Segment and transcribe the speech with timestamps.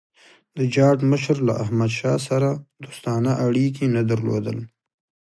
[0.57, 2.49] د جاټ مشر له احمدشاه سره
[2.83, 4.57] دوستانه اړیکي نه درلودل.